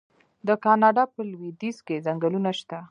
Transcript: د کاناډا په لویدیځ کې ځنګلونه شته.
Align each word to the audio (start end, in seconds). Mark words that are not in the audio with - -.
د 0.47 0.49
کاناډا 0.63 1.03
په 1.13 1.21
لویدیځ 1.31 1.77
کې 1.87 2.03
ځنګلونه 2.05 2.51
شته. 2.59 2.77